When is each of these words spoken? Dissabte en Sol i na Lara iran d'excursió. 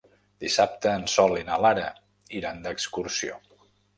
Dissabte 0.45 0.93
en 0.99 1.05
Sol 1.15 1.35
i 1.41 1.43
na 1.51 1.59
Lara 1.67 1.85
iran 2.39 2.65
d'excursió. 2.65 3.37